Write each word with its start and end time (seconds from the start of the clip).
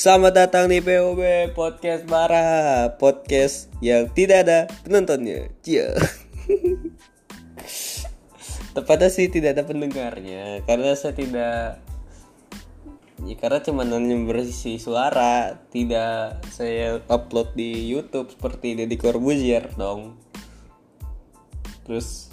Selamat 0.00 0.32
datang 0.32 0.72
di 0.72 0.80
POB 0.80 1.52
Podcast 1.52 2.08
Bara 2.08 2.88
Podcast 2.96 3.68
yang 3.84 4.08
tidak 4.16 4.48
ada 4.48 4.64
penontonnya. 4.80 5.52
Cia 5.60 5.92
Tepatnya 8.80 9.12
sih 9.12 9.28
tidak 9.28 9.60
ada 9.60 9.68
pendengarnya 9.68 10.64
Karena 10.64 10.96
saya 10.96 11.12
tidak 11.12 11.84
ya, 13.28 13.34
Karena 13.36 13.60
cuma 13.60 13.84
berisi 14.24 14.80
suara 14.80 15.60
Tidak 15.68 16.48
saya 16.48 17.04
upload 17.04 17.52
di 17.52 17.92
Youtube 17.92 18.32
Seperti 18.32 18.80
Deddy 18.80 18.96
Corbuzier 18.96 19.68
dong. 19.76 20.16
Terus 21.84 22.32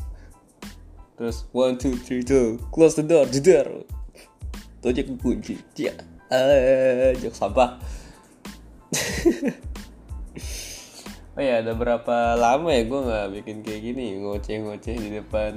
Terus 1.20 1.43
one 1.52 1.75
two 1.75 2.00
three 2.00 2.24
two 2.24 2.64
close 2.71 2.96
the 2.96 3.04
door 3.04 3.28
Tuh 3.28 4.88
aja 4.88 5.04
kunci 5.04 5.60
Cia 5.75 6.17
eh 6.31 7.15
jok 7.19 7.36
sampah. 7.36 7.79
Oh 11.37 11.45
ya 11.45 11.61
ada 11.61 11.77
berapa 11.77 12.33
lama 12.33 12.73
ya 12.73 12.89
gue 12.89 12.97
nggak 12.97 13.27
bikin 13.29 13.57
kayak 13.61 13.81
gini? 13.86 14.17
Ngoceh-ngoceh 14.25 14.95
di 14.97 15.09
depan 15.21 15.53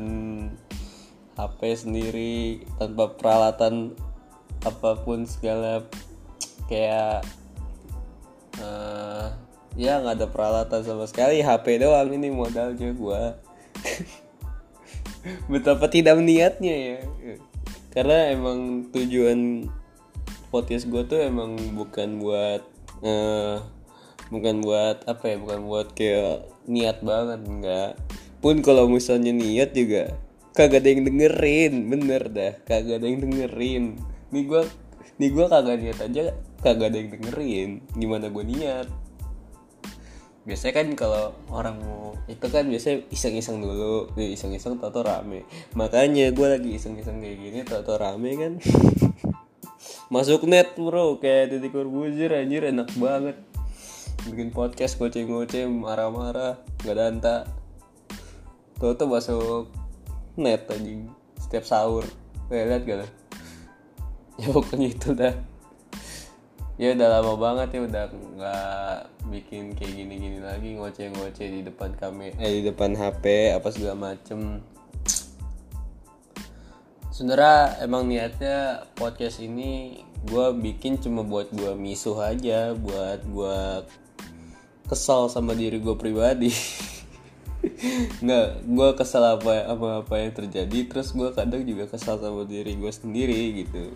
HP 1.41 1.61
sendiri 1.73 2.69
tanpa 2.77 3.17
peralatan 3.17 3.97
apa 4.61 5.01
pun 5.01 5.25
segala. 5.25 5.81
Kayak 6.69 7.25
uh, 8.61 9.33
ya 9.73 10.05
nggak 10.05 10.21
ada 10.21 10.29
peralatan 10.29 10.85
sama 10.85 11.09
sekali. 11.09 11.41
HP 11.41 11.81
doang 11.81 12.13
ini 12.13 12.29
modalnya 12.29 12.93
gue 12.93 13.23
betapa 15.53 15.89
tidak 15.89 16.21
niatnya 16.21 16.77
ya. 16.77 17.01
Karena 17.89 18.37
emang 18.37 18.93
tujuan 18.93 19.65
podcast 20.51 20.91
gue 20.91 21.03
tuh 21.07 21.23
emang 21.23 21.55
bukan 21.79 22.19
buat 22.19 22.63
uh, 23.07 23.63
bukan 24.35 24.63
buat 24.63 25.07
apa 25.07 25.25
ya 25.35 25.37
bukan 25.39 25.61
buat 25.67 25.89
kayak 25.95 26.51
niat 26.67 26.99
banget 27.03 27.41
enggak. 27.47 27.93
Pun 28.43 28.63
kalau 28.67 28.91
misalnya 28.91 29.31
niat 29.31 29.71
juga 29.73 30.15
kagak 30.55 30.83
ada 30.83 30.89
yang 30.91 31.07
dengerin 31.07 31.75
bener 31.87 32.23
dah 32.29 32.53
kagak 32.67 32.99
ada 32.99 33.07
yang 33.07 33.23
dengerin. 33.23 33.99
Nih 34.35 34.45
gue 34.47 34.63
nih 35.23 35.31
gue 35.31 35.47
kagak 35.47 35.77
niat 35.79 35.99
aja 36.03 36.35
kagak 36.61 36.93
ada 36.93 36.99
yang 36.99 37.11
dengerin 37.15 37.71
gimana 37.95 38.27
gue 38.27 38.45
niat? 38.45 38.87
Biasanya 40.43 40.75
kan 40.83 40.89
kalau 40.99 41.25
orang 41.47 41.79
mau 41.79 42.19
itu 42.27 42.47
kan 42.51 42.67
biasanya 42.67 43.07
iseng-iseng 43.15 43.63
dulu 43.63 44.11
iseng-iseng 44.19 44.83
tau 44.83 45.03
rame. 45.07 45.47
Makanya 45.79 46.35
gue 46.35 46.47
lagi 46.47 46.75
iseng-iseng 46.75 47.23
kayak 47.23 47.39
gini 47.39 47.59
tau 47.63 47.87
rame 47.95 48.31
kan 48.35 48.53
masuk 50.11 50.45
net 50.45 50.75
bro. 50.75 51.17
Kayak 51.23 51.57
Deddy 51.57 51.71
Corbuzier 51.71 52.35
anjir. 52.35 52.67
Enak 52.67 52.91
banget. 52.99 53.39
Bikin 54.27 54.53
podcast 54.53 55.01
goceng-goceng 55.01 55.71
marah-marah 55.81 56.61
nggak 56.85 56.97
danta 56.99 57.49
tuh 58.77 58.93
tuh 58.99 59.09
masuk 59.09 59.71
net 60.35 60.67
anjing. 60.69 61.09
Setiap 61.39 61.65
sahur. 61.65 62.05
Kayak 62.51 62.67
lihat 62.67 62.83
gak 62.85 62.99
ya 64.43 64.47
pokoknya 64.51 64.89
itu 64.91 65.15
dah. 65.15 65.35
Ya 66.81 66.97
udah 66.97 67.09
lama 67.21 67.37
banget 67.37 67.77
ya 67.77 67.81
udah 67.87 68.05
nggak 68.11 68.97
bikin 69.29 69.77
kayak 69.77 69.95
gini-gini 69.95 70.41
lagi 70.41 70.75
ngoceh-ngoceh 70.81 71.47
di 71.53 71.61
depan 71.61 71.93
kami 71.93 72.33
eh 72.41 72.51
di 72.57 72.63
depan 72.65 72.97
HP 72.97 73.53
apa 73.53 73.69
segala 73.69 74.17
macem 74.17 74.65
sebenarnya 77.21 77.85
emang 77.85 78.09
niatnya 78.09 78.89
podcast 78.97 79.45
ini 79.45 80.01
gue 80.25 80.47
bikin 80.57 80.97
cuma 81.05 81.21
buat 81.21 81.53
gue 81.53 81.77
misuh 81.77 82.17
aja 82.17 82.73
buat 82.73 83.21
gue 83.29 83.85
kesal 84.89 85.29
sama 85.29 85.53
diri 85.53 85.85
gue 85.85 85.93
pribadi. 86.01 86.49
Nggak 88.25 88.65
gue 88.65 88.89
kesal 88.97 89.37
apa 89.37 89.69
apa 89.69 90.01
apa 90.01 90.15
yang 90.17 90.33
terjadi 90.33 90.89
terus 90.89 91.13
gue 91.13 91.29
kadang 91.37 91.61
juga 91.69 91.93
kesal 91.93 92.17
sama 92.25 92.49
diri 92.49 92.73
gue 92.81 92.89
sendiri 92.89 93.69
gitu. 93.69 93.93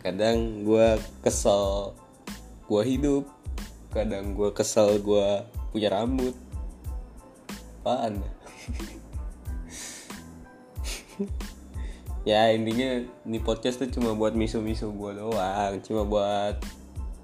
Kadang 0.00 0.64
gue 0.64 0.96
kesal 1.20 1.92
gue 2.64 2.82
hidup 2.88 3.28
kadang 3.92 4.32
gue 4.32 4.48
kesal 4.56 4.96
gue 4.96 5.44
punya 5.76 5.92
rambut. 5.92 6.32
Apaan 7.84 8.16
ya 12.24 12.48
intinya 12.56 13.04
di 13.28 13.38
podcast 13.38 13.84
tuh 13.84 13.92
cuma 13.92 14.16
buat 14.16 14.32
misu-misu 14.32 14.90
gue 14.96 15.12
doang. 15.20 15.76
Cuma 15.84 16.08
buat 16.08 16.56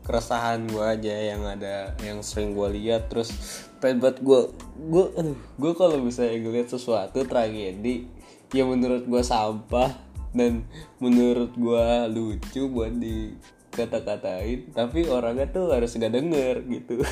keresahan 0.04 0.68
gue 0.68 0.84
aja 0.84 1.14
yang 1.32 1.42
ada 1.48 1.96
yang 2.04 2.20
sering 2.20 2.52
gue 2.52 2.68
lihat. 2.76 3.08
Terus 3.08 3.32
pengen 3.80 4.04
gue 4.20 4.40
gue 4.76 5.04
aduh 5.16 5.40
gue 5.56 5.72
kalau 5.72 5.96
misalnya 6.04 6.36
ngeliat 6.44 6.68
sesuatu 6.68 7.24
tragedi 7.24 8.06
yang 8.52 8.70
menurut 8.70 9.08
gue 9.08 9.22
sampah. 9.24 10.12
Dan 10.30 10.62
menurut 11.02 11.58
gue 11.58 11.86
lucu 12.14 12.70
buat 12.70 12.94
di 12.94 13.34
kata-katain 13.74 14.70
tapi 14.70 15.06
orangnya 15.10 15.50
tuh 15.50 15.74
harus 15.74 15.96
gak 15.96 16.12
denger 16.12 16.62
gitu. 16.70 17.02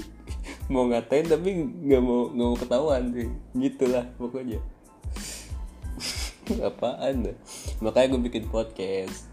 Mau 0.72 0.86
ngatain 0.86 1.26
tapi 1.26 1.66
nggak 1.66 1.98
mau 1.98 2.30
nggak 2.30 2.46
mau 2.46 2.58
ketahuan 2.58 3.10
sih. 3.10 3.26
Gitulah 3.58 4.06
pokoknya 4.20 4.62
apaan 6.68 7.34
makanya 7.80 8.16
gue 8.16 8.22
bikin 8.26 8.44
podcast. 8.50 9.30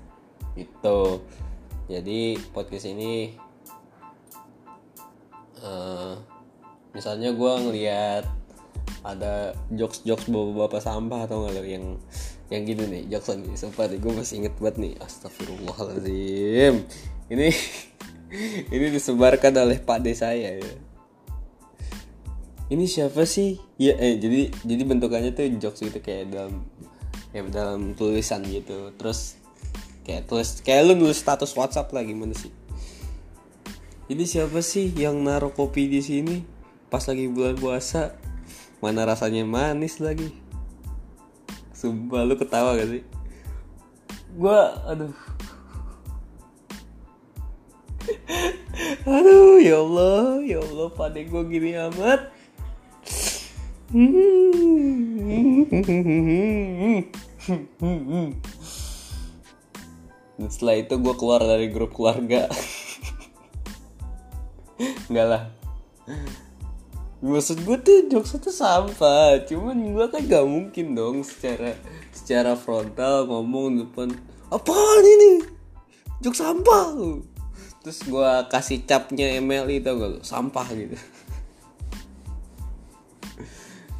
Itu 0.58 1.22
jadi 1.88 2.36
podcast 2.52 2.86
ini 2.90 3.38
uh, 5.64 6.20
misalnya 6.92 7.32
gue 7.32 7.54
ngeliat 7.64 8.26
ada 9.08 9.56
jokes 9.72 10.04
jokes 10.04 10.28
bapak 10.28 10.68
bapak 10.68 10.82
sampah 10.84 11.24
atau 11.24 11.48
nggak 11.48 11.64
yang 11.64 11.96
yang 12.52 12.62
gitu 12.68 12.84
nih 12.88 13.08
jokes 13.08 13.32
nih 13.40 13.56
sempat 13.56 13.92
gue 13.96 14.12
masih 14.12 14.44
inget 14.44 14.56
banget 14.60 14.76
nih. 14.80 14.94
Astagfirullahaladzim. 15.00 16.84
Ini 17.28 17.48
ini 18.76 18.86
disebarkan 18.92 19.54
oleh 19.64 19.80
pak 19.80 20.04
de 20.04 20.14
saya 20.16 20.60
ya. 20.60 20.76
Ini 22.68 22.84
siapa 22.84 23.24
sih? 23.24 23.56
Ya 23.80 23.96
eh 23.96 24.20
jadi 24.20 24.52
jadi 24.68 24.84
bentukannya 24.84 25.32
tuh 25.32 25.48
jokes 25.56 25.80
gitu 25.80 26.04
kayak 26.04 26.36
dalam 26.36 26.68
ya 27.38 27.46
dalam 27.46 27.94
tulisan 27.94 28.42
gitu. 28.50 28.90
Terus 28.98 29.38
kayak 30.02 30.26
tulis 30.26 30.50
kayak 30.66 30.90
lu 30.90 30.94
nulis 30.98 31.22
status 31.22 31.54
WhatsApp 31.54 31.94
lah 31.94 32.02
gimana 32.02 32.34
sih? 32.34 32.50
Ini 34.08 34.24
siapa 34.24 34.64
sih 34.64 34.90
yang 34.96 35.22
naruh 35.22 35.54
kopi 35.54 35.86
di 35.86 36.02
sini? 36.02 36.42
Pas 36.88 37.04
lagi 37.06 37.28
bulan 37.28 37.60
puasa 37.60 38.16
mana 38.80 39.06
rasanya 39.06 39.46
manis 39.46 40.00
lagi? 40.00 40.32
Sumpah 41.76 42.26
lu 42.26 42.40
ketawa 42.40 42.80
gak 42.80 42.90
sih? 42.90 43.04
Gua 44.34 44.82
aduh. 44.88 45.14
Aduh 49.04 49.60
ya 49.60 49.84
Allah 49.84 50.40
ya 50.48 50.64
Allah 50.64 50.88
pada 50.96 51.20
gue 51.20 51.44
gini 51.52 51.76
amat 51.76 52.32
dan 60.38 60.50
setelah 60.52 60.76
itu 60.78 60.94
gue 61.00 61.16
keluar 61.18 61.42
dari 61.42 61.72
grup 61.72 61.96
keluarga. 61.96 62.46
Enggak 65.10 65.28
lah. 65.28 65.44
Maksud 67.18 67.66
gue 67.66 67.78
tuh 67.82 68.06
jokes 68.14 68.38
itu 68.38 68.54
sampah. 68.54 69.42
Cuman 69.50 69.74
gue 69.96 70.06
kan 70.12 70.22
gak 70.22 70.46
mungkin 70.46 70.94
dong 70.94 71.26
secara 71.26 71.74
secara 72.14 72.54
frontal 72.54 73.26
ngomong 73.26 73.82
depan 73.82 74.14
Apaan 74.54 75.04
ini? 75.04 75.44
Jokes 76.22 76.40
sampah 76.40 76.94
Terus 77.82 78.00
gue 78.06 78.32
kasih 78.54 78.86
capnya 78.86 79.34
email 79.34 79.66
itu 79.68 79.90
gak 79.90 80.22
Sampah 80.22 80.68
gitu 80.78 80.96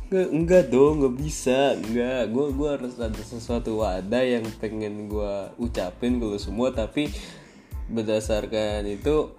Enggak, 0.08 0.30
enggak 0.32 0.64
dong, 0.72 1.04
nggak 1.04 1.16
bisa, 1.20 1.76
enggak. 1.76 2.32
Gue 2.32 2.48
gua 2.56 2.80
harus 2.80 2.96
ada 2.96 3.20
sesuatu 3.20 3.84
wadah 3.84 4.24
yang 4.24 4.48
pengen 4.56 5.12
gue 5.12 5.34
ucapin 5.60 6.16
ke 6.16 6.24
lu 6.24 6.40
semua, 6.40 6.72
tapi 6.72 7.12
berdasarkan 7.92 8.88
itu 8.88 9.36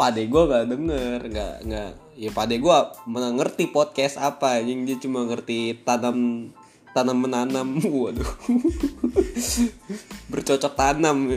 pade 0.00 0.24
gue 0.24 0.42
gak 0.48 0.64
denger, 0.64 1.18
nggak 1.28 1.54
nggak. 1.68 1.92
Ya 2.16 2.30
pade 2.32 2.56
gue 2.56 2.76
mengerti 3.04 3.68
podcast 3.68 4.16
apa, 4.16 4.64
yang 4.64 4.88
dia 4.88 4.96
cuma 4.96 5.28
ngerti 5.28 5.76
tanam 5.84 6.48
tanam 6.96 7.18
menanam, 7.20 7.68
waduh, 7.92 8.32
bercocok 10.32 10.72
tanam, 10.72 11.28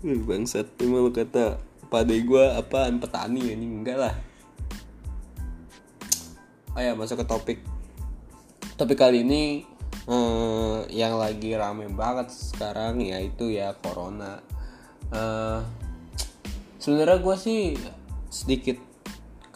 bangsat. 0.00 0.72
Emang 0.80 1.12
kata 1.12 1.60
pade 1.92 2.16
gue 2.24 2.44
apaan 2.56 2.96
petani 2.96 3.52
ini 3.52 3.84
enggak 3.84 4.08
lah. 4.08 4.16
Oh 6.72 6.80
ya 6.80 6.96
masuk 6.96 7.20
ke 7.20 7.28
topik 7.28 7.75
tapi 8.76 8.92
kali 8.92 9.24
ini 9.24 9.64
eh, 10.06 10.78
yang 10.92 11.16
lagi 11.16 11.56
rame 11.56 11.88
banget 11.92 12.28
sekarang 12.32 13.00
yaitu 13.00 13.50
ya 13.52 13.72
corona. 13.80 14.40
Eh, 15.10 15.60
sebenarnya 16.76 17.18
gue 17.24 17.36
sih 17.40 17.60
sedikit 18.28 18.76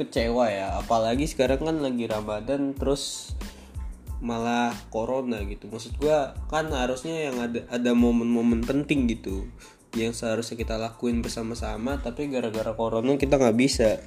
kecewa 0.00 0.48
ya. 0.48 0.80
Apalagi 0.80 1.28
sekarang 1.28 1.60
kan 1.60 1.76
lagi 1.84 2.08
ramadan 2.08 2.72
terus 2.72 3.36
malah 4.24 4.72
corona 4.88 5.44
gitu. 5.44 5.68
Maksud 5.68 6.00
gue 6.00 6.18
kan 6.48 6.72
harusnya 6.72 7.28
yang 7.30 7.36
ada 7.40 7.60
ada 7.68 7.92
momen-momen 7.92 8.64
penting 8.64 9.04
gitu 9.08 9.44
yang 9.98 10.14
seharusnya 10.14 10.54
kita 10.54 10.78
lakuin 10.78 11.18
bersama-sama 11.18 11.98
tapi 11.98 12.30
gara-gara 12.30 12.70
corona 12.78 13.18
kita 13.18 13.42
nggak 13.42 13.58
bisa 13.58 13.98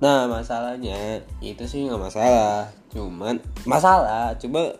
nah 0.00 0.24
masalahnya 0.24 1.20
itu 1.44 1.64
sih 1.68 1.84
nggak 1.84 2.00
masalah. 2.00 2.72
Cuman 2.88 3.36
masalah 3.68 4.32
coba 4.40 4.74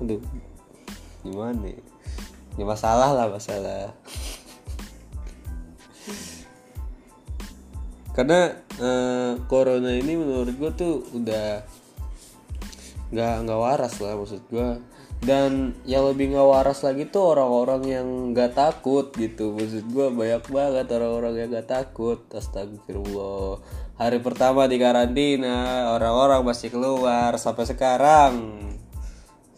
aduh 0.00 0.20
gimana 1.24 1.64
ya? 1.68 1.80
ya 2.60 2.64
masalah 2.68 3.10
lah 3.16 3.26
masalah. 3.32 3.96
Karena 8.12 8.52
eh, 8.76 9.32
corona 9.48 9.90
ini 9.96 10.20
menurut 10.20 10.52
gue 10.52 10.70
tuh 10.76 10.94
udah 11.16 11.64
nggak 13.10 13.34
nggak 13.42 13.58
waras 13.58 13.94
lah 13.98 14.14
maksud 14.14 14.44
gue 14.52 14.68
dan 15.20 15.76
yang 15.84 16.08
lebih 16.08 16.32
nggak 16.32 16.48
waras 16.48 16.80
lagi 16.80 17.04
tuh 17.04 17.36
orang-orang 17.36 17.82
yang 17.84 18.06
nggak 18.32 18.56
takut 18.56 19.12
gitu. 19.12 19.52
Maksud 19.52 19.92
gue 19.92 20.06
banyak 20.08 20.44
banget 20.48 20.86
orang-orang 20.96 21.34
yang 21.36 21.48
nggak 21.52 21.68
takut. 21.68 22.24
Astagfirullah. 22.32 23.60
Hari 24.00 24.18
pertama 24.24 24.64
di 24.64 24.80
karantina 24.80 25.92
orang-orang 25.92 26.40
masih 26.40 26.72
keluar 26.72 27.36
sampai 27.36 27.68
sekarang. 27.68 28.64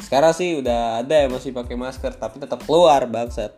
Sekarang 0.02 0.34
sih 0.34 0.58
udah 0.58 0.98
ada 0.98 1.14
yang 1.14 1.30
masih 1.30 1.54
pakai 1.54 1.78
masker 1.78 2.18
tapi 2.18 2.42
tetap 2.42 2.66
keluar 2.66 3.06
bangsat. 3.06 3.54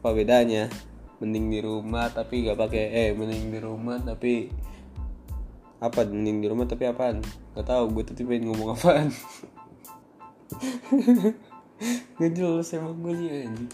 Apa 0.00 0.16
bedanya? 0.16 0.72
Mending 1.20 1.52
di 1.52 1.60
rumah 1.60 2.08
tapi 2.08 2.48
gak 2.48 2.56
pakai 2.56 2.84
eh 2.88 3.10
mending 3.12 3.52
di 3.52 3.60
rumah 3.60 4.00
tapi 4.00 4.48
apa? 5.76 6.08
Mending 6.08 6.40
di 6.40 6.48
rumah 6.48 6.64
tapi 6.64 6.88
apaan? 6.88 7.20
Gak 7.52 7.68
tahu 7.68 8.00
gue 8.00 8.02
tuh 8.08 8.24
pengen 8.24 8.48
ngomong 8.48 8.80
apaan 8.80 9.12
gak 12.20 12.32
jelas 12.34 12.70
emang 12.74 12.98
gue 13.02 13.14
sih 13.18 13.28
anjing. 13.28 13.70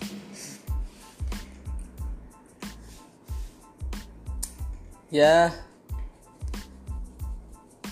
Ya. 5.08 5.56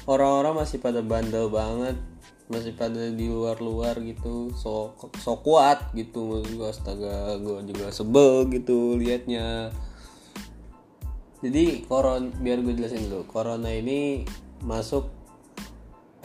Orang-orang 0.04 0.62
masih 0.62 0.78
pada 0.78 1.00
bandel 1.00 1.48
banget. 1.48 1.96
Masih 2.46 2.76
pada 2.76 3.10
di 3.10 3.26
luar-luar 3.26 3.98
gitu. 4.04 4.52
So 4.54 4.94
so 5.18 5.40
kuat 5.40 5.96
gitu 5.96 6.44
gue 6.44 6.68
astaga 6.68 7.40
gue 7.40 7.72
juga 7.72 7.88
sebel 7.90 8.46
gitu 8.52 9.00
liatnya. 9.00 9.72
Jadi 11.40 11.88
koron 11.88 12.36
biar 12.40 12.60
gue 12.60 12.76
jelasin 12.76 13.08
dulu. 13.08 13.24
Corona 13.26 13.72
ini 13.72 14.28
masuk 14.60 15.15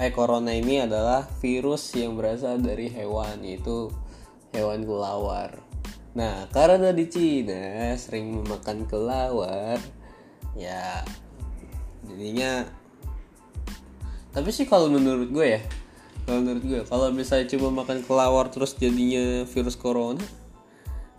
eh 0.02 0.10
corona 0.10 0.50
ini 0.50 0.82
adalah 0.82 1.30
virus 1.46 1.94
yang 1.94 2.18
berasal 2.18 2.58
dari 2.58 2.90
hewan 2.90 3.46
yaitu 3.46 3.94
hewan 4.50 4.82
kelawar. 4.82 5.62
Nah 6.18 6.50
karena 6.50 6.90
di 6.90 7.06
Cina 7.06 7.94
sering 8.02 8.42
memakan 8.42 8.90
kelawar 8.90 9.78
ya 10.58 11.06
jadinya 12.04 12.68
tapi 14.32 14.50
sih 14.52 14.68
kalau 14.68 14.92
menurut 14.92 15.32
gue 15.32 15.48
ya 15.60 15.62
kalau 16.28 16.44
menurut 16.44 16.64
gue 16.64 16.82
kalau 16.88 17.08
misalnya 17.12 17.48
cuma 17.52 17.72
makan 17.84 18.04
kelawar 18.04 18.52
terus 18.52 18.76
jadinya 18.76 19.48
virus 19.48 19.80
corona 19.80 20.24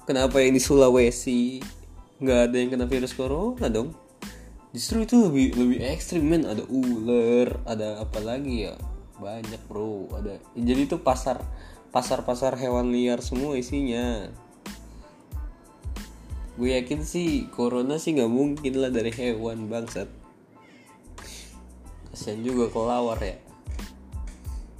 kenapa 0.05 0.41
yang 0.41 0.53
di 0.53 0.61
Sulawesi 0.61 1.61
nggak 2.21 2.41
ada 2.51 2.57
yang 2.57 2.71
kena 2.77 2.87
virus 2.89 3.17
corona 3.17 3.73
dong 3.73 3.93
justru 4.73 5.05
itu 5.05 5.21
lebih 5.21 5.55
lebih 5.57 5.79
ekstrim 5.85 6.25
men. 6.25 6.49
Ada 6.49 6.65
ular 6.67 7.61
ada 7.69 8.01
apa 8.01 8.19
lagi 8.25 8.69
ya? 8.69 8.75
Banyak 9.21 9.69
bro. 9.69 10.09
Ada 10.17 10.41
jadi 10.57 10.89
itu 10.89 10.99
pasar 10.99 11.41
pasar 11.93 12.25
pasar 12.25 12.57
hewan 12.57 12.91
liar 12.91 13.21
semua 13.21 13.55
isinya. 13.55 14.33
Gue 16.57 16.77
yakin 16.77 17.05
sih 17.05 17.49
corona 17.53 17.97
sih 17.97 18.17
nggak 18.17 18.33
mungkin 18.33 18.73
lah 18.81 18.93
dari 18.93 19.13
hewan 19.13 19.69
bangsat. 19.69 20.09
Kasian 22.13 22.45
juga 22.45 22.69
kelawar 22.69 23.21
ya. 23.21 23.37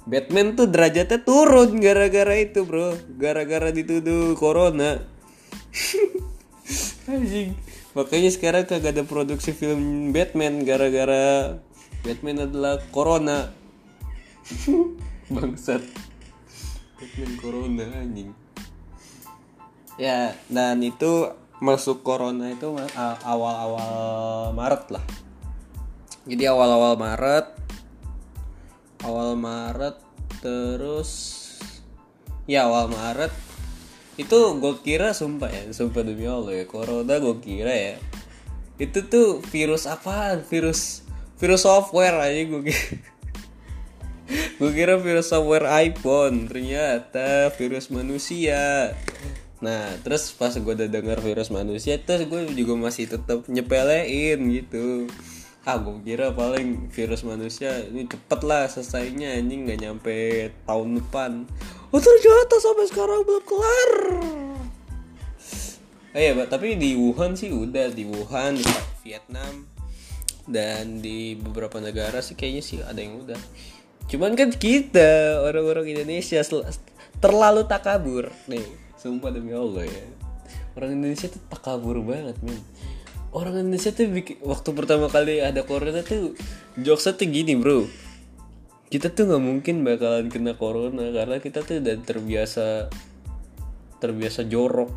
Batman 0.03 0.53
tuh 0.59 0.67
derajatnya 0.67 1.23
turun 1.23 1.79
gara-gara 1.79 2.35
itu 2.37 2.61
bro. 2.67 2.93
Gara-gara 3.17 3.73
dituduh 3.73 4.37
corona. 4.37 5.01
Anjing 7.09 7.62
Makanya 7.93 8.29
sekarang 8.33 8.65
kagak 8.65 8.97
ada 8.97 9.03
produksi 9.05 9.53
film 9.53 10.09
Batman 10.09 10.65
Gara-gara 10.65 11.57
Batman 12.01 12.49
adalah 12.49 12.81
corona. 12.89 13.53
Bangsat. 15.33 15.81
Batman 16.99 17.31
corona 17.39 17.85
anjing. 18.01 18.29
Ya 20.01 20.33
dan 20.49 20.81
itu 20.81 21.31
masuk 21.61 22.01
corona 22.01 22.49
itu 22.49 22.73
awal-awal 23.23 24.51
Maret 24.57 24.83
lah. 24.89 25.05
Jadi 26.25 26.43
awal-awal 26.49 26.97
Maret 26.97 27.63
awal 29.03 29.35
Maret 29.35 29.99
terus 30.39 31.11
ya 32.47 32.71
awal 32.71 32.87
Maret 32.87 33.35
itu 34.15 34.37
gue 34.61 34.73
kira 34.85 35.11
sumpah 35.11 35.49
ya 35.49 35.63
sumpah 35.73 36.05
demi 36.05 36.29
Allah 36.29 36.53
ya 36.53 36.65
corona 36.69 37.17
gue 37.17 37.35
kira 37.41 37.73
ya 37.73 37.95
itu 38.81 39.05
tuh 39.05 39.39
virus 39.53 39.85
apaan? 39.85 40.41
Virus 40.49 41.05
virus 41.37 41.65
software 41.65 42.17
aja 42.17 42.41
gue 42.45 42.61
kira. 42.71 42.85
Gue 44.57 44.71
kira 44.71 44.95
virus 44.95 45.35
software 45.35 45.67
iPhone 45.83 46.47
ternyata 46.47 47.51
virus 47.59 47.91
manusia. 47.91 48.95
Nah 49.59 49.91
terus 50.01 50.31
pas 50.31 50.55
gue 50.55 50.73
udah 50.73 50.87
denger 50.87 51.19
virus 51.19 51.51
manusia 51.51 51.99
terus 51.99 52.31
gue 52.31 52.47
juga 52.55 52.73
masih 52.79 53.11
tetap 53.11 53.43
nyepelein 53.51 54.39
gitu. 54.55 55.11
Ah 55.67 55.75
gue 55.75 55.99
kira 56.07 56.31
paling 56.31 56.87
virus 56.95 57.27
manusia 57.27 57.83
ini 57.91 58.07
cepet 58.07 58.39
lah 58.47 58.71
selesainya 58.71 59.35
anjing 59.35 59.67
nggak 59.67 59.79
nyampe 59.83 60.15
tahun 60.63 61.03
depan 61.03 61.31
oh 61.93 62.01
ternyata 62.01 62.55
sampai 62.57 62.85
sekarang 62.89 63.21
belum 63.21 63.43
kelar. 63.45 63.93
Oh 66.13 66.21
iya 66.21 66.33
tapi 66.45 66.77
di 66.77 66.97
Wuhan 66.97 67.37
sih 67.37 67.53
udah. 67.53 67.93
Di 67.93 68.05
Wuhan 68.05 68.57
di 68.57 68.65
Vietnam 69.05 69.69
dan 70.49 70.99
di 70.99 71.37
beberapa 71.37 71.77
negara 71.77 72.19
sih 72.19 72.33
kayaknya 72.33 72.63
sih 72.65 72.77
ada 72.81 72.97
yang 72.97 73.21
udah. 73.21 73.37
Cuman 74.09 74.33
kan 74.33 74.49
kita 74.53 75.41
orang-orang 75.45 75.93
Indonesia 75.93 76.41
terlalu 77.21 77.65
takabur. 77.69 78.29
Nih 78.49 78.65
sumpah 78.97 79.29
demi 79.29 79.53
Allah 79.53 79.85
ya. 79.85 80.05
Orang 80.73 80.97
Indonesia 80.97 81.29
tuh 81.29 81.41
takabur 81.49 82.01
banget 82.01 82.37
men. 82.41 82.57
Orang 83.33 83.57
Indonesia 83.57 83.89
tuh 83.89 84.09
waktu 84.45 84.69
pertama 84.77 85.09
kali 85.09 85.41
ada 85.41 85.65
corona 85.65 86.05
tuh 86.05 86.37
jokesnya 86.77 87.17
tuh 87.17 87.29
gini 87.29 87.57
bro 87.57 87.85
kita 88.93 89.09
tuh 89.09 89.25
nggak 89.25 89.41
mungkin 89.41 89.81
bakalan 89.81 90.29
kena 90.29 90.53
corona 90.53 91.09
karena 91.09 91.41
kita 91.41 91.65
tuh 91.65 91.81
udah 91.81 91.97
terbiasa 92.05 92.93
terbiasa 93.97 94.45
jorok. 94.45 94.93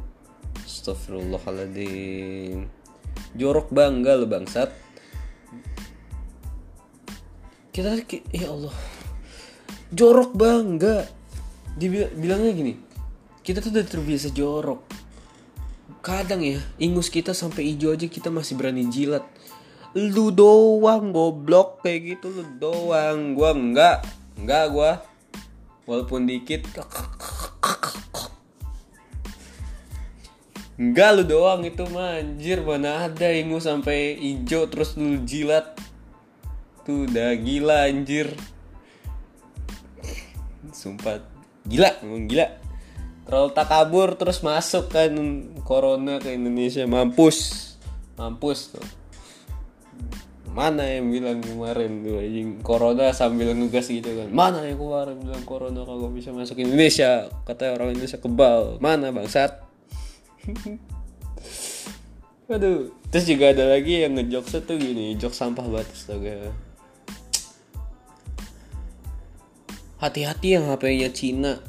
Astagfirullahaladzim 0.69 2.69
jorok 3.33 3.73
bangga 3.73 4.21
lo 4.21 4.29
bangsat. 4.29 4.69
Kita 7.73 7.97
ya 8.37 8.53
Allah. 8.53 8.77
Jorok 9.89 10.37
bangga. 10.37 11.09
Dibilangnya 11.81 12.53
gini 12.53 12.77
kita 13.41 13.65
tuh 13.65 13.73
udah 13.73 13.87
terbiasa 13.87 14.29
jorok. 14.35 14.83
Kadang 16.05 16.45
ya 16.45 16.61
ingus 16.83 17.09
kita 17.09 17.33
sampai 17.33 17.73
hijau 17.73 17.97
aja 17.97 18.13
kita 18.13 18.29
masih 18.29 18.61
berani 18.61 18.85
jilat 18.93 19.25
lu 19.95 20.35
doang 20.35 21.15
goblok 21.15 21.85
kayak 21.87 22.17
gitu 22.19 22.33
lu 22.33 22.45
doang. 22.59 23.39
Gua 23.39 23.55
enggak 23.55 24.03
enggak 24.41 24.65
gua. 24.75 24.91
Walaupun 25.87 26.27
dikit. 26.27 26.67
Enggak 30.75 31.11
lu 31.15 31.23
doang. 31.29 31.63
Itu 31.63 31.87
manjir 31.93 32.67
mana 32.67 33.07
ada 33.07 33.31
ingus 33.31 33.71
sampai 33.71 34.19
hijau 34.19 34.67
terus 34.67 34.99
lu 34.99 35.23
jilat. 35.23 35.79
Tuh 36.83 37.07
udah 37.07 37.31
gila 37.39 37.87
anjir. 37.87 38.35
Sumpah. 40.75 41.23
Gila 41.69 42.03
ngomong 42.03 42.27
gila. 42.27 42.47
Terlalu 43.27 43.51
takabur 43.55 44.15
terus 44.15 44.43
masuk 44.43 44.91
kan 44.91 45.15
corona 45.63 46.19
ke 46.19 46.35
Indonesia. 46.35 46.83
Mampus. 46.87 47.71
Mampus 48.19 48.75
tuh 48.75 49.06
mana 50.57 50.89
yang 50.89 51.13
bilang 51.13 51.45
kemarin 51.45 52.01
tuh 52.01 52.17
anjing? 52.17 52.65
Corona 52.65 53.13
sambil 53.13 53.53
ngegas 53.53 53.93
gitu 53.93 54.09
kan. 54.09 54.33
Mana 54.33 54.65
yang 54.65 54.81
kemarin 54.81 55.21
bilang 55.21 55.45
corona 55.45 55.85
kagak 55.85 56.13
bisa 56.17 56.33
masuk 56.33 56.65
Indonesia? 56.65 57.29
Kata 57.45 57.77
orang 57.77 57.93
Indonesia 57.93 58.17
kebal. 58.17 58.81
Mana 58.81 59.13
bangsat? 59.13 59.61
Aduh. 62.57 62.89
Terus 63.13 63.25
juga 63.29 63.53
ada 63.53 63.69
lagi 63.69 64.01
yang 64.01 64.17
ngejokes 64.17 64.65
tuh 64.65 64.81
gini 64.81 65.13
jok 65.21 65.37
sampah 65.37 65.69
banget 65.69 65.93
astaga. 65.93 66.49
Hati-hati 70.01 70.57
yang 70.57 70.73
HP-nya 70.73 71.13
Cina. 71.13 71.61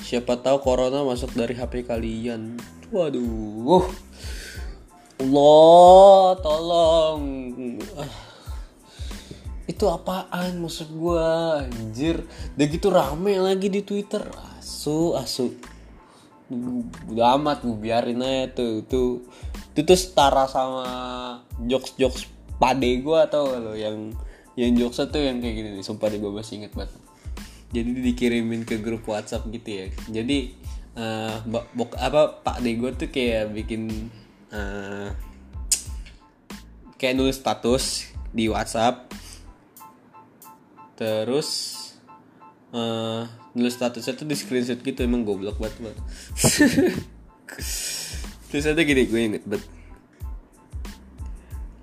Siapa 0.00 0.40
tahu 0.40 0.64
corona 0.64 1.04
masuk 1.04 1.36
dari 1.36 1.52
HP 1.52 1.84
kalian. 1.84 2.56
Waduh 2.88 3.84
Allah 5.24 6.36
tolong. 6.44 7.22
Itu 9.72 9.88
apaan 9.88 10.60
maksud 10.60 10.92
gua 10.92 11.64
anjir? 11.64 12.20
Udah 12.54 12.66
gitu 12.68 12.92
rame 12.92 13.40
lagi 13.40 13.72
di 13.72 13.80
Twitter. 13.80 14.20
Asu 14.60 15.16
asu. 15.16 15.56
Udah 17.08 17.40
amat 17.40 17.64
gue 17.64 17.72
biarin 17.72 18.20
aja 18.20 18.52
tuh 18.52 18.84
tuh. 18.84 19.24
Itu 19.72 19.88
tuh 19.88 19.96
setara 19.96 20.44
sama 20.44 20.86
jokes 21.64 21.96
jokes 21.96 22.28
pade 22.60 23.00
gue 23.00 23.18
atau 23.24 23.48
lo? 23.56 23.72
Yang 23.72 24.12
yang 24.54 24.76
jokes 24.76 25.00
tuh 25.08 25.24
yang 25.24 25.40
kayak 25.40 25.56
gini 25.56 25.68
nih 25.80 25.84
sumpah 25.84 26.12
deh 26.12 26.20
gue 26.20 26.28
masih 26.28 26.60
inget 26.60 26.76
banget. 26.76 26.92
Jadi 27.72 27.90
dikirimin 28.04 28.68
ke 28.68 28.78
grup 28.84 29.08
WhatsApp 29.08 29.48
gitu 29.48 29.68
ya. 29.72 29.86
Jadi 30.12 30.52
bok 31.48 31.66
bok- 31.72 31.98
apa 31.98 32.38
pak 32.44 32.60
de 32.60 32.70
gue 32.76 32.90
tuh 32.94 33.08
kayak 33.08 33.50
bikin 33.50 34.12
eh 34.54 35.10
kayak 36.94 37.18
nulis 37.18 37.36
status 37.36 38.14
di 38.30 38.46
WhatsApp. 38.46 39.10
Terus 40.94 41.50
eh 42.70 43.22
nulis 43.54 43.74
statusnya 43.74 44.14
tuh 44.14 44.26
di 44.26 44.38
screenshot 44.38 44.78
gitu 44.82 45.06
emang 45.06 45.22
goblok 45.22 45.62
banget 45.62 45.78
banget 45.78 45.94
terus 48.50 48.66
ada 48.66 48.82
gini 48.82 49.06
gue 49.06 49.20
inget 49.30 49.46
banget 49.46 49.62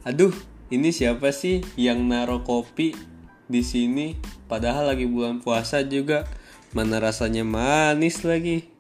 aduh 0.04 0.36
ini 0.68 0.92
siapa 0.92 1.32
sih 1.32 1.64
yang 1.80 2.04
naro 2.08 2.44
kopi 2.48 2.96
di 3.52 3.60
sini? 3.60 4.16
Padahal 4.48 4.96
lagi 4.96 5.04
bulan 5.04 5.44
puasa 5.44 5.84
juga. 5.84 6.24
Mana 6.72 7.04
rasanya 7.04 7.44
manis 7.44 8.24
lagi. 8.24 8.72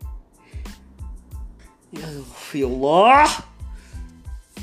Ya 1.91 2.07
Allah 2.07 3.50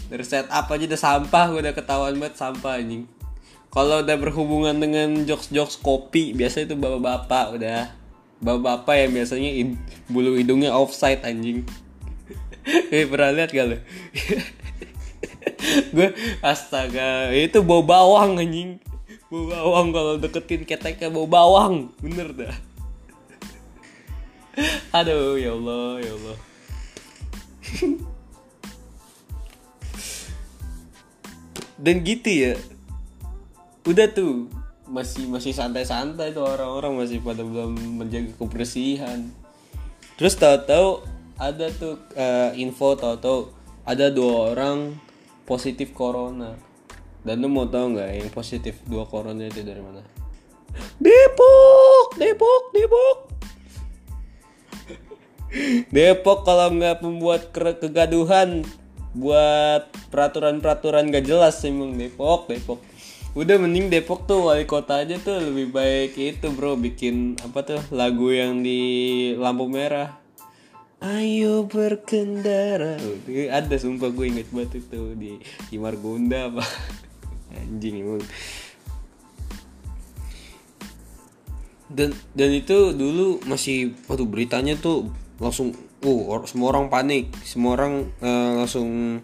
dari 0.08 0.24
setup 0.24 0.66
aja 0.72 0.84
udah 0.88 1.00
sampah 1.00 1.44
gue 1.52 1.60
udah 1.60 1.74
ketahuan 1.76 2.16
banget 2.16 2.40
sampah 2.40 2.80
anjing. 2.80 3.04
Kalau 3.68 4.00
udah 4.00 4.16
berhubungan 4.16 4.76
dengan 4.80 5.28
jokes-jokes 5.28 5.76
kopi 5.84 6.32
biasa 6.32 6.64
itu 6.64 6.74
bapak-bapak 6.74 7.60
udah. 7.60 7.92
Bapak-bapak 8.40 8.94
yang 8.96 9.10
biasanya 9.12 9.50
id- 9.52 9.80
bulu 10.08 10.34
hidungnya 10.40 10.72
offside 10.72 11.20
anjing. 11.22 11.64
Eh 12.68 13.08
pernah 13.08 13.32
lihat 13.32 13.48
gak 13.48 13.64
lo 13.64 13.80
gue 15.92 16.08
astaga 16.44 17.32
itu 17.32 17.64
bau 17.64 17.80
bawang 17.80 18.36
anjing. 18.36 18.76
Bau 19.28 19.48
bawang 19.48 19.88
kalau 19.92 20.14
deketin 20.20 20.68
keteknya 20.68 21.08
bau 21.08 21.24
bawang 21.24 21.92
bener 22.00 22.28
dah. 22.32 22.54
Aduh 24.98 25.38
ya 25.38 25.54
Allah 25.54 26.02
ya 26.02 26.12
Allah 26.12 26.38
dan 31.78 32.02
gitu 32.02 32.28
ya. 32.28 32.52
Udah 33.86 34.10
tuh 34.10 34.50
masih 34.88 35.28
masih 35.30 35.54
santai-santai 35.54 36.34
tuh 36.34 36.44
orang-orang 36.44 37.04
masih 37.04 37.22
pada 37.22 37.46
belum 37.46 38.02
menjaga 38.02 38.34
kebersihan. 38.36 39.30
Terus 40.18 40.34
tahu-tahu 40.34 41.06
ada 41.38 41.70
tuh 41.70 41.96
eh, 42.18 42.58
info 42.58 42.98
tahu-tahu 42.98 43.54
ada 43.86 44.10
dua 44.10 44.52
orang 44.52 44.98
positif 45.46 45.94
corona. 45.94 46.58
Dan 47.22 47.44
lu 47.44 47.48
mau 47.48 47.68
tahu 47.68 47.94
nggak 47.94 48.10
yang 48.18 48.30
positif 48.34 48.80
dua 48.88 49.06
corona 49.06 49.46
itu 49.46 49.62
dari 49.62 49.80
mana? 49.80 50.02
Depok 50.98 52.18
Depok 52.18 52.62
Depok. 52.74 53.18
Depok 55.88 56.38
kalau 56.44 56.74
nggak 56.76 57.00
membuat 57.00 57.54
ke- 57.54 57.78
kegaduhan 57.80 58.66
buat 59.16 59.88
peraturan-peraturan 60.12 61.08
gak 61.12 61.24
jelas 61.24 61.60
emang 61.64 61.96
Depok 61.96 62.48
Depok. 62.48 62.80
Udah 63.36 63.60
mending 63.60 63.92
Depok 63.92 64.26
tuh 64.26 64.50
wali 64.50 64.64
kota 64.64 65.04
aja 65.04 65.16
tuh 65.20 65.38
lebih 65.38 65.70
baik 65.70 66.16
itu 66.16 66.48
bro. 66.50 66.74
Bikin 66.74 67.38
apa 67.44 67.62
tuh 67.62 67.80
lagu 67.94 68.32
yang 68.32 68.64
di 68.64 69.32
lampu 69.36 69.68
merah. 69.70 70.18
Ayo 70.98 71.68
berkendara. 71.70 72.98
Ada 73.30 73.76
sumpah 73.78 74.10
gue 74.10 74.26
inget 74.34 74.50
banget 74.50 74.82
itu 74.82 75.14
di 75.14 75.38
di 75.70 75.76
Margonda 75.78 76.50
apa. 76.50 76.66
Anjing 77.58 78.02
emang 78.02 78.24
dan 81.88 82.12
dan 82.36 82.52
itu 82.52 82.92
dulu 82.92 83.40
masih 83.48 83.96
waduh 84.06 84.28
beritanya 84.28 84.76
tuh 84.76 85.08
langsung 85.40 85.72
uh 86.04 86.42
semua 86.46 86.68
orang 86.74 86.86
panik. 86.92 87.32
Semua 87.42 87.74
orang 87.74 88.06
eh, 88.22 88.52
langsung 88.58 89.20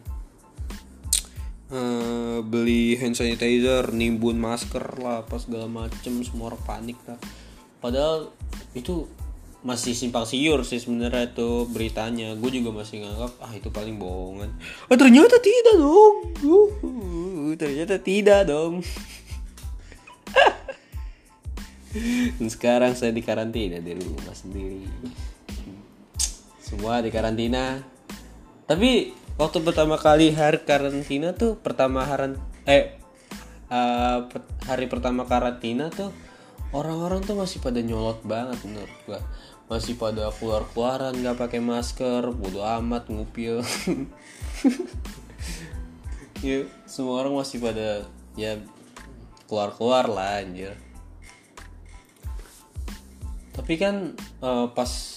eh, 1.71 2.39
beli 2.43 2.99
hand 2.99 3.15
sanitizer 3.15 3.95
nimbun 3.95 4.39
masker 4.39 4.99
lah 4.99 5.23
apa 5.23 5.39
segala 5.39 5.71
macem. 5.71 6.23
Semua 6.27 6.51
orang 6.55 6.63
panik 6.67 6.99
lah. 7.07 7.19
Padahal 7.79 8.33
itu 8.75 9.07
masih 9.65 9.97
simpang 9.97 10.29
siur 10.29 10.61
sih 10.61 10.77
sebenarnya 10.77 11.33
itu 11.33 11.65
beritanya. 11.73 12.37
Gue 12.37 12.53
juga 12.53 12.71
masih 12.75 13.01
nganggap 13.05 13.33
ah 13.41 13.53
itu 13.57 13.73
paling 13.73 13.97
bohongan. 13.97 14.53
Oh 14.93 14.97
ternyata 14.99 15.41
tidak 15.41 15.75
dong. 15.81 16.17
Uh, 16.45 17.55
ternyata 17.57 17.97
tidak 17.97 18.45
dong. 18.45 18.85
Dan 22.37 22.51
sekarang 22.51 22.99
saya 22.99 23.15
di 23.15 23.23
karantina 23.23 23.79
di 23.79 23.95
rumah 23.95 24.35
sendiri 24.35 24.83
semua 26.75 26.99
di 26.99 27.15
karantina. 27.15 27.87
Tapi 28.67 29.15
waktu 29.39 29.63
pertama 29.63 29.95
kali 29.95 30.35
hari 30.35 30.59
karantina 30.67 31.31
tuh 31.31 31.55
pertama 31.55 32.03
hari 32.03 32.35
eh 32.67 32.99
per- 34.27 34.51
hari 34.67 34.91
pertama 34.91 35.23
karantina 35.23 35.87
tuh 35.95 36.11
orang-orang 36.75 37.23
tuh 37.23 37.39
masih 37.39 37.63
pada 37.63 37.79
nyolot 37.79 38.19
banget 38.27 38.59
menurut 38.67 38.99
gua. 39.07 39.23
Masih 39.71 39.95
pada 39.95 40.35
keluar-keluaran 40.35 41.15
nggak 41.15 41.39
pakai 41.39 41.63
masker 41.63 42.35
bodo 42.35 42.67
amat 42.67 43.07
ngupil. 43.07 43.63
Ya 46.45 46.69
semua 46.85 47.25
orang 47.25 47.41
masih 47.41 47.57
pada 47.57 48.05
ya 48.37 48.61
keluar-keluar 49.49 50.13
lah 50.13 50.45
anjir. 50.45 50.77
Tapi 53.57 53.81
kan 53.81 54.13
eh, 54.45 54.67
pas 54.77 55.14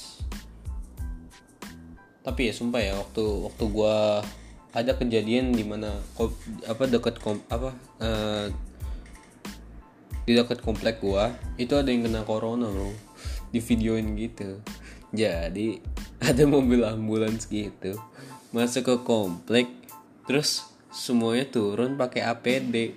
tapi 2.27 2.51
ya 2.51 2.53
sumpah 2.53 2.83
ya 2.83 2.99
waktu 2.99 3.23
waktu 3.23 3.63
gua 3.71 4.19
ada 4.75 4.91
kejadian 4.99 5.55
di 5.55 5.63
mana 5.63 5.95
apa 6.67 6.83
deket 6.83 7.23
kom, 7.23 7.39
apa 7.47 7.71
eh, 8.03 8.51
di 10.27 10.35
dekat 10.35 10.59
komplek 10.59 10.99
gua 10.99 11.31
itu 11.55 11.71
ada 11.79 11.87
yang 11.87 12.03
kena 12.03 12.27
corona 12.27 12.67
bro. 12.67 12.91
Di 13.47 13.63
videoin 13.63 14.11
gitu. 14.19 14.59
Jadi 15.15 15.79
ada 16.27 16.43
mobil 16.43 16.83
ambulans 16.83 17.47
gitu. 17.47 17.95
Masuk 18.51 18.83
ke 18.83 18.95
komplek 19.07 19.71
terus 20.27 20.67
semuanya 20.91 21.47
turun 21.47 21.95
pakai 21.95 22.27
APD 22.27 22.91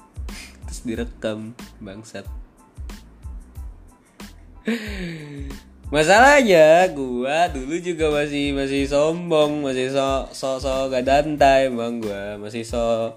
terus 0.68 0.80
direkam 0.84 1.56
bangsat 1.80 2.28
Masalahnya 5.86 6.90
gua 6.90 7.46
dulu 7.46 7.78
juga 7.78 8.10
masih 8.10 8.50
masih 8.58 8.90
sombong, 8.90 9.62
masih 9.62 9.94
so 9.94 10.26
so, 10.34 10.58
so 10.58 10.90
gak 10.90 11.06
dantai 11.06 11.70
emang 11.70 12.02
gua, 12.02 12.34
masih 12.42 12.66
so 12.66 13.14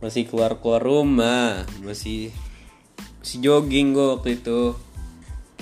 masih 0.00 0.24
keluar 0.24 0.56
keluar 0.56 0.80
rumah, 0.80 1.68
masih 1.84 2.32
masih 3.20 3.38
jogging 3.44 3.92
gua 3.92 4.16
waktu 4.16 4.40
itu. 4.40 4.72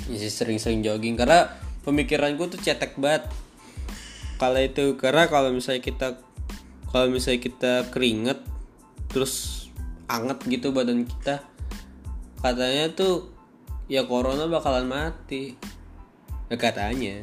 Masih 0.06 0.30
sering-sering 0.30 0.86
jogging 0.86 1.18
karena 1.18 1.50
pemikiran 1.82 2.38
gua 2.38 2.46
tuh 2.46 2.62
cetek 2.62 2.94
banget. 2.94 3.26
Kalau 4.38 4.62
itu 4.62 4.94
karena 4.94 5.26
kalau 5.26 5.50
misalnya 5.50 5.82
kita 5.82 6.14
kalau 6.94 7.10
misalnya 7.10 7.42
kita 7.42 7.72
keringet 7.90 8.38
terus 9.10 9.66
anget 10.06 10.38
gitu 10.46 10.70
badan 10.70 11.04
kita 11.04 11.42
katanya 12.38 12.86
tuh 12.94 13.34
ya 13.90 14.06
corona 14.06 14.46
bakalan 14.46 14.86
mati 14.86 15.58
katanya. 16.56 17.20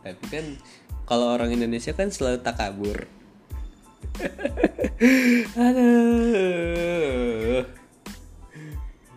Tapi 0.00 0.24
kan 0.30 0.44
kalau 1.04 1.36
orang 1.36 1.52
Indonesia 1.52 1.92
kan 1.92 2.08
selalu 2.08 2.40
takabur. 2.40 3.04
Aduh. 5.58 7.66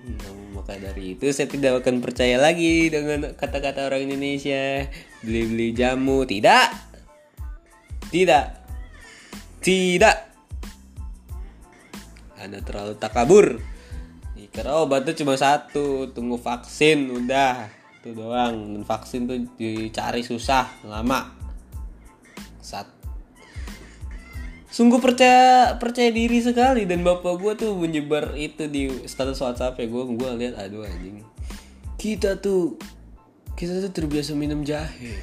Nah, 0.02 0.34
maka 0.58 0.74
dari 0.82 1.16
itu 1.16 1.30
saya 1.32 1.48
tidak 1.48 1.86
akan 1.86 2.04
percaya 2.04 2.42
lagi 2.42 2.92
dengan 2.92 3.32
kata-kata 3.38 3.88
orang 3.88 4.10
Indonesia. 4.10 4.90
Beli-beli 5.24 5.72
jamu 5.72 6.28
tidak. 6.28 6.74
Tidak. 8.12 8.46
Tidak. 9.62 10.18
Anda 12.42 12.60
terlalu 12.66 12.98
takabur. 12.98 13.62
Karena 14.52 14.84
obatnya 14.84 15.16
cuma 15.16 15.40
satu, 15.40 16.12
tunggu 16.12 16.36
vaksin 16.36 17.08
udah 17.08 17.81
itu 18.02 18.18
doang. 18.18 18.74
Dan 18.74 18.82
vaksin 18.82 19.30
tuh 19.30 19.46
dicari 19.56 20.26
susah, 20.26 20.66
lama. 20.90 21.30
Sat. 22.58 22.90
Sungguh 24.74 24.98
percaya 24.98 25.78
percaya 25.78 26.10
diri 26.10 26.42
sekali. 26.42 26.90
Dan 26.90 27.06
bapak 27.06 27.38
gue 27.38 27.54
tuh 27.54 27.72
menyebar 27.78 28.34
itu 28.34 28.66
di 28.66 28.90
status 29.06 29.38
WhatsApp 29.38 29.78
ya. 29.78 29.86
Gue 29.86 30.18
gue 30.18 30.30
lihat 30.42 30.58
aduh 30.58 30.82
anjing. 30.82 31.22
Kita 32.02 32.42
tuh 32.42 32.82
kita 33.54 33.78
tuh 33.86 33.94
terbiasa 33.94 34.34
minum 34.34 34.66
jahe. 34.66 35.22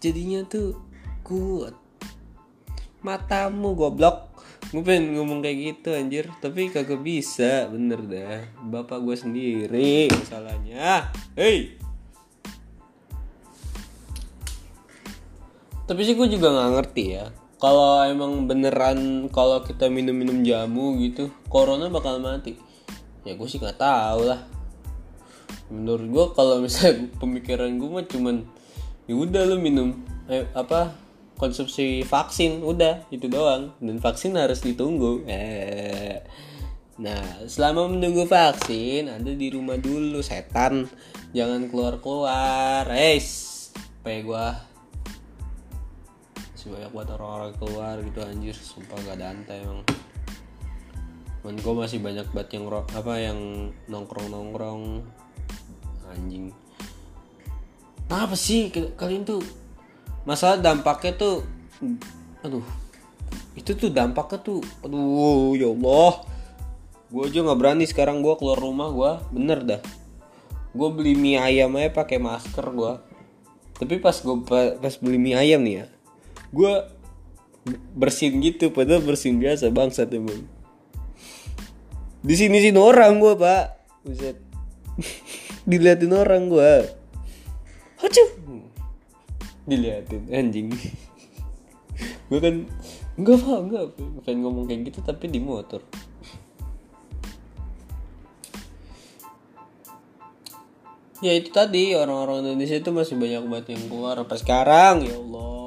Jadinya 0.00 0.40
tuh 0.48 0.80
kuat. 1.20 1.76
Matamu 3.04 3.76
goblok. 3.76 4.32
Gue 4.70 4.86
pengen 4.86 5.18
ngomong 5.18 5.42
kayak 5.42 5.58
gitu 5.76 5.92
anjir. 5.92 6.30
Tapi 6.38 6.70
kagak 6.70 7.02
bisa. 7.02 7.66
Bener 7.68 8.00
dah. 8.06 8.46
Bapak 8.64 9.02
gue 9.02 9.18
sendiri 9.18 10.08
masalahnya. 10.14 11.10
Hei 11.34 11.89
tapi 15.90 16.06
sih 16.06 16.14
gue 16.14 16.30
juga 16.30 16.54
nggak 16.54 16.70
ngerti 16.78 17.04
ya. 17.18 17.34
Kalau 17.58 18.06
emang 18.06 18.46
beneran 18.46 19.26
kalau 19.34 19.58
kita 19.66 19.90
minum-minum 19.90 20.46
jamu 20.46 20.94
gitu 21.02 21.34
corona 21.50 21.90
bakal 21.90 22.22
mati. 22.22 22.54
Ya 23.26 23.34
gue 23.34 23.48
sih 23.50 23.58
nggak 23.58 23.74
tahu 23.74 24.30
lah. 24.30 24.46
Menurut 25.66 26.06
gue 26.06 26.24
kalau 26.38 26.62
misalnya 26.62 27.10
pemikiran 27.20 27.74
gue 27.74 27.90
mah 27.90 28.06
cuman 28.06 28.46
ya 29.10 29.18
udah 29.18 29.42
lu 29.50 29.58
minum 29.58 29.98
eh, 30.30 30.46
apa 30.54 30.94
konsumsi 31.34 32.06
vaksin 32.06 32.62
udah 32.62 33.10
itu 33.10 33.26
doang. 33.26 33.74
Dan 33.82 33.98
vaksin 33.98 34.38
harus 34.38 34.62
ditunggu. 34.62 35.26
Eh. 35.26 36.22
Nah 37.02 37.50
selama 37.50 37.90
menunggu 37.90 38.30
vaksin 38.30 39.10
ada 39.10 39.34
di 39.34 39.50
rumah 39.50 39.74
dulu 39.74 40.22
setan. 40.22 40.86
Jangan 41.34 41.66
keluar 41.66 41.98
keluar 41.98 42.86
eh 42.94 43.18
supaya 43.18 44.18
gue 44.22 44.69
sebanyak 46.60 46.92
buat 46.92 47.08
orang-orang 47.16 47.56
keluar 47.56 47.96
gitu 48.04 48.20
anjir. 48.20 48.52
Sumpah 48.52 49.00
gak 49.08 49.16
ada 49.16 49.32
antai 49.32 49.64
emang. 49.64 49.80
Men 51.40 51.56
gue 51.56 51.72
masih 51.72 52.04
banyak 52.04 52.28
banget 52.36 52.60
yang 52.60 52.68
apa 52.68 53.12
yang 53.16 53.38
nongkrong 53.88 54.28
nongkrong 54.28 55.00
anjing. 56.12 56.52
Apa 58.12 58.36
sih? 58.36 58.68
Kalian 59.00 59.24
tuh 59.24 59.40
masalah 60.28 60.60
dampaknya 60.60 61.16
tuh 61.16 61.40
aduh. 62.44 62.66
Itu 63.56 63.72
tuh 63.72 63.88
dampaknya 63.88 64.44
tuh 64.44 64.60
aduh 64.84 65.56
ya 65.56 65.72
Allah. 65.72 66.28
Gue 67.08 67.24
aja 67.24 67.40
nggak 67.40 67.58
berani 67.58 67.88
sekarang 67.88 68.20
gue 68.20 68.36
keluar 68.36 68.60
rumah 68.60 68.92
gue 68.92 69.12
bener 69.32 69.64
dah. 69.64 69.82
Gue 70.76 70.88
beli 70.92 71.16
mie 71.16 71.40
ayam 71.40 71.72
aja 71.80 71.88
pakai 72.04 72.20
masker 72.20 72.68
gue 72.68 72.94
tapi 73.80 73.96
pas 73.96 74.12
gue 74.12 74.36
pas 74.76 74.94
beli 75.00 75.16
mie 75.16 75.32
ayam 75.32 75.64
nih 75.64 75.74
ya 75.80 75.86
gue 76.50 76.72
bersin 77.94 78.42
gitu 78.42 78.72
padahal 78.74 79.02
bersin 79.04 79.38
biasa 79.38 79.70
bangsat 79.70 80.10
emang. 80.10 80.46
Di 82.20 82.34
sini 82.36 82.60
sini 82.60 82.76
orang 82.76 83.22
gue 83.22 83.34
pak. 83.38 83.64
Buset. 84.04 84.36
Diliatin 85.68 86.12
orang 86.12 86.50
gue 86.50 86.72
hacu. 88.00 88.24
Diliatin 89.68 90.28
anjing. 90.32 90.68
Gue 92.30 92.40
kan 92.40 92.64
enggak 93.20 93.38
pak 93.44 93.58
enggak. 93.60 93.84
Pengen 94.24 94.40
ngomong 94.46 94.64
kayak 94.64 94.88
gitu 94.88 95.04
tapi 95.04 95.28
di 95.28 95.42
motor. 95.42 95.84
Ya 101.20 101.36
itu 101.36 101.52
tadi 101.52 101.92
orang-orang 101.92 102.48
Indonesia 102.48 102.80
itu 102.80 102.88
masih 102.88 103.20
banyak 103.20 103.44
banget 103.44 103.66
yang 103.76 103.82
keluar 103.92 104.16
sampai 104.16 104.38
sekarang 104.40 104.94
ya 105.04 105.20
Allah 105.20 105.59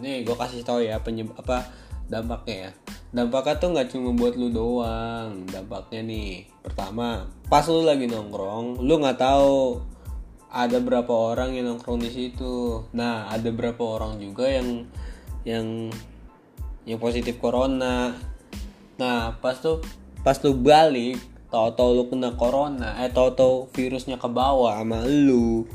nih 0.00 0.24
gue 0.26 0.36
kasih 0.36 0.64
tau 0.64 0.80
ya 0.80 0.98
penyebab 1.00 1.38
apa 1.40 1.68
dampaknya 2.10 2.56
ya. 2.56 2.70
Dampaknya 3.10 3.54
tuh 3.62 3.68
nggak 3.70 3.88
cuma 3.94 4.10
buat 4.16 4.34
lu 4.34 4.50
doang. 4.50 5.46
Dampaknya 5.46 6.00
nih 6.04 6.30
pertama 6.60 7.30
pas 7.46 7.64
lu 7.70 7.86
lagi 7.86 8.10
nongkrong 8.10 8.82
lu 8.82 8.94
nggak 9.00 9.18
tahu 9.20 9.80
ada 10.50 10.82
berapa 10.82 11.12
orang 11.14 11.54
yang 11.54 11.70
nongkrong 11.70 12.02
di 12.02 12.10
situ. 12.10 12.82
Nah 12.96 13.30
ada 13.30 13.48
berapa 13.54 13.78
orang 13.78 14.18
juga 14.18 14.50
yang 14.50 14.88
yang 15.46 15.66
yang 16.88 16.98
positif 16.98 17.38
corona. 17.38 18.18
Nah 18.98 19.38
pas 19.38 19.54
tuh 19.54 19.78
pas 20.20 20.36
lu 20.42 20.52
balik 20.58 21.16
tau-tau 21.50 21.90
lu 21.92 22.06
kena 22.06 22.38
corona 22.38 23.02
eh 23.02 23.10
tau-tau 23.10 23.66
virusnya 23.74 24.16
ke 24.22 24.28
bawah 24.30 24.78
sama 24.78 25.02
lu 25.02 25.66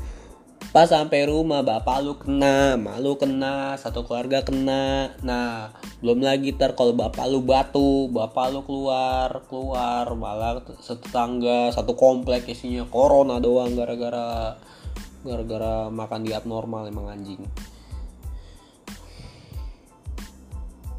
pas 0.76 0.92
sampai 0.92 1.24
rumah 1.24 1.64
bapak 1.64 2.04
lu 2.04 2.20
kena 2.20 2.76
mak 2.76 3.00
lu 3.00 3.16
kena 3.16 3.80
satu 3.80 4.04
keluarga 4.04 4.44
kena 4.44 5.08
nah 5.24 5.72
belum 6.04 6.20
lagi 6.20 6.52
ter 6.52 6.76
kalau 6.76 6.92
bapak 6.92 7.24
lu 7.32 7.40
batu 7.40 8.12
bapak 8.12 8.52
lu 8.52 8.60
keluar 8.60 9.40
keluar 9.48 10.04
malah 10.12 10.60
satu 10.84 11.08
tangga 11.08 11.72
satu 11.72 11.96
komplek 11.96 12.44
isinya 12.52 12.84
corona 12.92 13.40
doang 13.40 13.72
gara-gara 13.72 14.60
gara-gara 15.24 15.88
makan 15.88 16.28
diet 16.28 16.44
normal 16.44 16.92
emang 16.92 17.08
anjing 17.08 17.40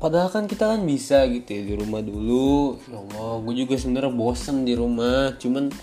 Padahal 0.02 0.30
kan 0.30 0.46
kita 0.50 0.74
kan 0.74 0.86
bisa 0.86 1.26
gitu 1.26 1.58
ya 1.58 1.62
di 1.66 1.74
rumah 1.74 2.06
dulu. 2.06 2.78
Ya 2.86 3.02
Allah, 3.02 3.42
gue 3.42 3.66
juga 3.66 3.82
sebenarnya 3.82 4.14
bosen 4.14 4.62
di 4.62 4.78
rumah. 4.78 5.34
Cuman, 5.42 5.74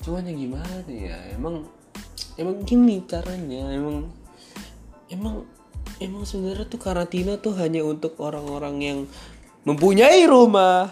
cuman 0.00 0.24
ya 0.24 0.32
gimana 0.32 0.88
ya? 0.88 1.36
Emang 1.36 1.68
emang 2.40 2.64
gini 2.64 3.04
caranya 3.04 3.68
emang 3.68 4.08
emang 5.12 5.44
emang 6.00 6.24
sebenarnya 6.24 6.64
tuh 6.64 6.80
karantina 6.80 7.36
tuh 7.36 7.52
hanya 7.60 7.84
untuk 7.84 8.16
orang-orang 8.16 8.76
yang 8.80 8.98
mempunyai 9.68 10.24
rumah 10.24 10.88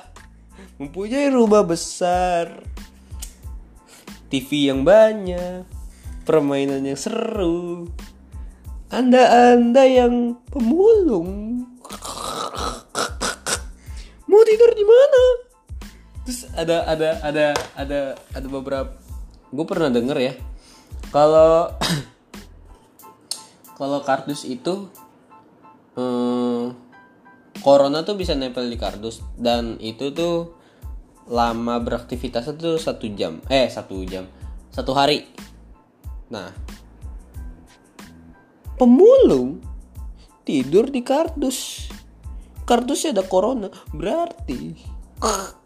mempunyai 0.76 1.32
rumah 1.32 1.64
besar 1.64 2.60
TV 4.28 4.68
yang 4.68 4.84
banyak 4.84 5.64
permainan 6.28 6.84
yang 6.84 7.00
seru 7.00 7.88
anda 8.88 9.52
anda 9.52 9.84
yang 9.84 10.40
pemulung. 10.48 11.60
Mau 14.24 14.42
tidur 14.48 14.72
di 14.72 14.84
mana? 14.84 15.22
Terus 16.24 16.48
ada 16.56 16.88
ada 16.88 17.20
ada 17.20 17.46
ada 17.76 18.00
ada 18.16 18.46
beberapa 18.48 18.88
gue 19.52 19.64
pernah 19.68 19.92
denger 19.92 20.18
ya 20.20 20.34
kalau 21.08 21.72
kalau 23.78 23.98
kardus 24.04 24.44
itu 24.44 24.90
hmm, 25.96 26.74
corona 27.62 28.04
tuh 28.04 28.16
bisa 28.16 28.34
nempel 28.34 28.68
di 28.68 28.78
kardus 28.78 29.24
dan 29.36 29.76
itu 29.82 30.12
tuh 30.12 30.58
lama 31.28 31.76
beraktivitas 31.80 32.48
itu 32.56 32.80
satu 32.80 33.06
jam. 33.12 33.44
Eh 33.52 33.68
satu 33.68 34.00
jam. 34.08 34.24
Satu 34.72 34.96
hari. 34.96 35.28
Nah. 36.32 36.48
Pemulung 38.78 39.60
tidur 40.46 40.88
di 40.88 41.04
kardus. 41.04 41.90
Kardusnya 42.64 43.16
ada 43.16 43.24
corona 43.24 43.68
berarti 43.92 44.76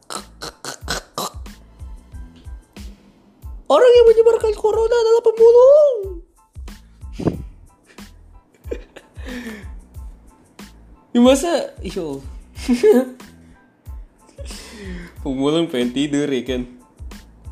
Orang 3.73 3.89
yang 3.89 4.07
menyebarkan 4.13 4.53
corona 4.53 4.93
adalah 4.93 5.23
pemulung. 5.25 6.21
ya 11.17 11.21
masa, 11.25 11.73
iyo. 11.81 12.21
pemulung 15.25 15.73
pengen 15.73 15.97
tidur 15.97 16.29
ya 16.29 16.43
kan? 16.45 16.69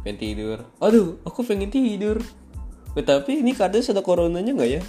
Pengen 0.04 0.18
tidur. 0.20 0.58
Aduh, 0.84 1.16
aku 1.24 1.40
pengen 1.40 1.72
tidur. 1.72 2.20
Tapi 2.92 3.40
ini 3.40 3.56
kadang 3.56 3.80
ada 3.80 4.04
coronanya 4.04 4.52
nggak 4.52 4.70
ya? 4.76 4.82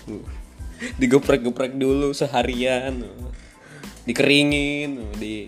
Digeprek-geprek 1.00 1.80
dulu 1.80 2.12
seharian. 2.12 3.08
Dikeringin, 4.04 5.16
di 5.16 5.48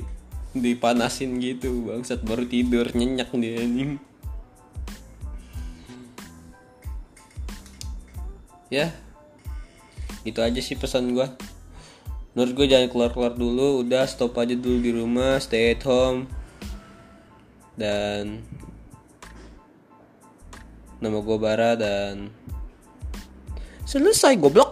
dipanasin 0.54 1.42
gitu 1.42 1.90
bangsat 1.90 2.22
baru 2.22 2.46
tidur 2.46 2.86
nyenyak 2.94 3.34
dia 3.34 3.58
anjing 3.66 3.98
ya. 8.74 8.90
Itu 10.26 10.42
aja 10.42 10.58
sih 10.58 10.74
pesan 10.74 11.14
gue 11.14 11.28
menurut 12.34 12.54
gue 12.58 12.68
jangan 12.70 12.90
keluar-keluar 12.90 13.34
dulu. 13.38 13.86
Udah 13.86 14.10
stop 14.10 14.38
aja 14.42 14.58
dulu 14.58 14.78
di 14.82 14.92
rumah 14.94 15.38
stay 15.38 15.78
at 15.78 15.86
home. 15.86 16.26
Dan 17.78 18.46
nama 21.02 21.18
gue 21.20 21.38
Bara 21.42 21.76
dan 21.76 22.32
selesai 23.84 24.40
goblok 24.40 24.63